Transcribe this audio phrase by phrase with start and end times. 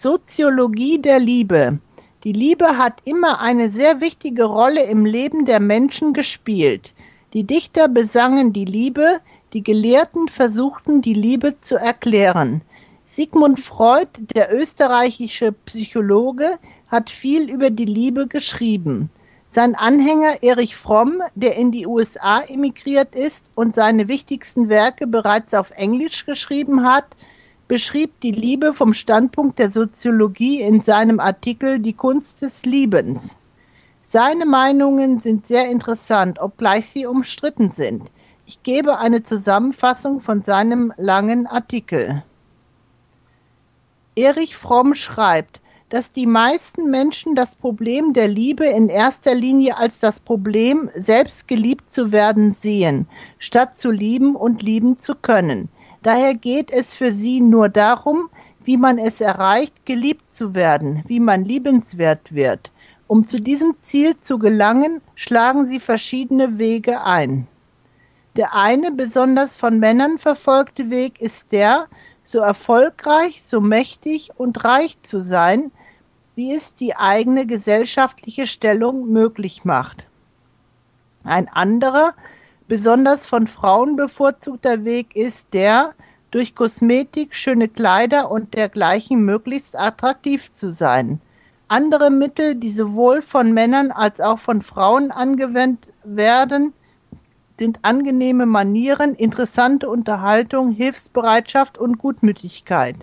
[0.00, 1.78] Soziologie der Liebe.
[2.24, 6.94] Die Liebe hat immer eine sehr wichtige Rolle im Leben der Menschen gespielt.
[7.34, 9.20] Die Dichter besangen die Liebe,
[9.52, 12.62] die Gelehrten versuchten die Liebe zu erklären.
[13.04, 16.58] Sigmund Freud, der österreichische Psychologe,
[16.88, 19.10] hat viel über die Liebe geschrieben.
[19.50, 25.52] Sein Anhänger Erich Fromm, der in die USA emigriert ist und seine wichtigsten Werke bereits
[25.52, 27.04] auf Englisch geschrieben hat,
[27.70, 33.36] beschrieb die Liebe vom Standpunkt der Soziologie in seinem Artikel Die Kunst des Liebens.
[34.02, 38.10] Seine Meinungen sind sehr interessant, obgleich sie umstritten sind.
[38.44, 42.24] Ich gebe eine Zusammenfassung von seinem langen Artikel.
[44.16, 45.60] Erich Fromm schreibt,
[45.90, 51.46] dass die meisten Menschen das Problem der Liebe in erster Linie als das Problem, selbst
[51.46, 53.06] geliebt zu werden, sehen,
[53.38, 55.68] statt zu lieben und lieben zu können.
[56.02, 58.30] Daher geht es für sie nur darum,
[58.64, 62.70] wie man es erreicht, geliebt zu werden, wie man liebenswert wird.
[63.06, 67.46] Um zu diesem Ziel zu gelangen, schlagen sie verschiedene Wege ein.
[68.36, 71.88] Der eine besonders von Männern verfolgte Weg ist der,
[72.22, 75.72] so erfolgreich, so mächtig und reich zu sein,
[76.36, 80.06] wie es die eigene gesellschaftliche Stellung möglich macht.
[81.24, 82.14] Ein anderer,
[82.70, 85.92] Besonders von Frauen bevorzugter Weg ist der,
[86.30, 91.20] durch Kosmetik, schöne Kleider und dergleichen möglichst attraktiv zu sein.
[91.66, 96.72] Andere Mittel, die sowohl von Männern als auch von Frauen angewendet werden,
[97.58, 102.94] sind angenehme Manieren, interessante Unterhaltung, Hilfsbereitschaft und Gutmütigkeit.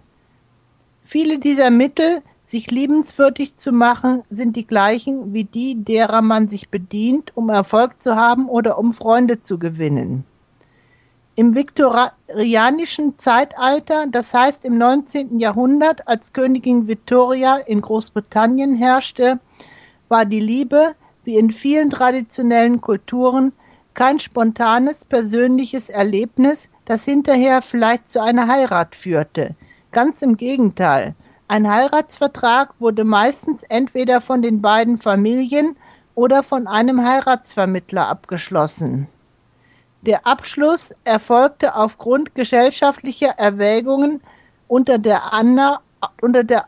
[1.03, 6.69] Viele dieser Mittel sich liebenswürdig zu machen, sind die gleichen wie die, derer man sich
[6.69, 10.23] bedient, um Erfolg zu haben oder um Freunde zu gewinnen.
[11.35, 15.39] Im viktorianischen Zeitalter, das heißt im 19.
[15.39, 19.39] Jahrhundert, als Königin Victoria in Großbritannien herrschte,
[20.07, 23.51] war die Liebe, wie in vielen traditionellen Kulturen,
[23.93, 29.53] kein spontanes persönliches Erlebnis, das hinterher vielleicht zu einer Heirat führte.
[29.91, 31.13] Ganz im Gegenteil.
[31.49, 35.77] Ein Heiratsvertrag wurde meistens entweder von den beiden Familien
[36.13, 39.08] oder von einem Heiratsvermittler abgeschlossen.
[40.02, 44.21] Der Abschluss erfolgte aufgrund gesellschaftlicher Erwägungen
[44.67, 45.80] unter der, Anna
[46.21, 46.67] unter der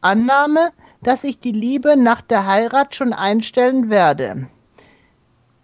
[0.00, 0.70] Annahme,
[1.02, 4.48] dass sich die Liebe nach der Heirat schon einstellen werde.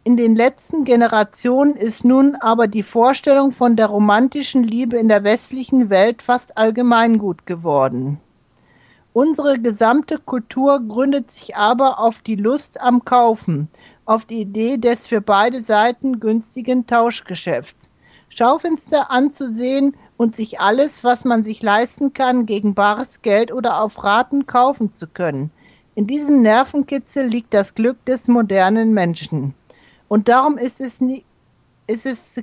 [0.02, 5.24] In den letzten Generationen ist nun aber die Vorstellung von der romantischen Liebe in der
[5.24, 8.18] westlichen Welt fast allgemeingut geworden.
[9.12, 13.68] Unsere gesamte Kultur gründet sich aber auf die Lust am Kaufen,
[14.06, 17.90] auf die Idee des für beide Seiten günstigen Tauschgeschäfts.
[18.30, 24.02] Schaufenster anzusehen und sich alles, was man sich leisten kann, gegen bares Geld oder auf
[24.02, 25.50] Raten kaufen zu können.
[25.94, 29.52] In diesem Nervenkitzel liegt das Glück des modernen Menschen.
[30.10, 31.22] Und darum ist es, nie,
[31.86, 32.42] ist es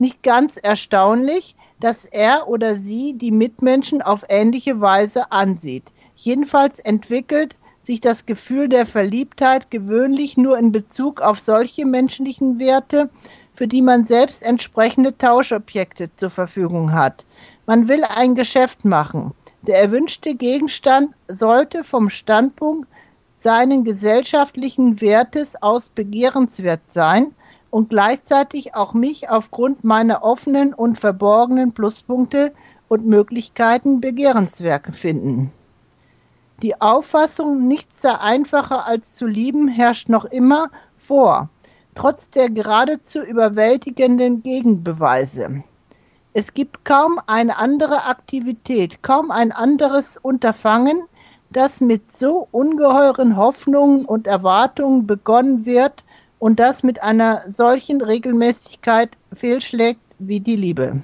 [0.00, 5.84] nicht ganz erstaunlich, dass er oder sie die Mitmenschen auf ähnliche Weise ansieht.
[6.16, 7.54] Jedenfalls entwickelt
[7.84, 13.08] sich das Gefühl der Verliebtheit gewöhnlich nur in Bezug auf solche menschlichen Werte,
[13.54, 17.24] für die man selbst entsprechende Tauschobjekte zur Verfügung hat.
[17.66, 19.32] Man will ein Geschäft machen.
[19.62, 22.88] Der erwünschte Gegenstand sollte vom Standpunkt
[23.44, 27.32] seinen gesellschaftlichen Wertes aus begehrenswert sein
[27.68, 32.54] und gleichzeitig auch mich aufgrund meiner offenen und verborgenen Pluspunkte
[32.88, 35.52] und Möglichkeiten begehrenswert finden.
[36.62, 41.50] Die Auffassung, nichts sei einfacher als zu lieben, herrscht noch immer vor,
[41.94, 45.62] trotz der geradezu überwältigenden Gegenbeweise.
[46.32, 51.02] Es gibt kaum eine andere Aktivität, kaum ein anderes Unterfangen,
[51.56, 56.04] das mit so ungeheuren Hoffnungen und Erwartungen begonnen wird
[56.38, 61.02] und das mit einer solchen Regelmäßigkeit fehlschlägt wie die Liebe.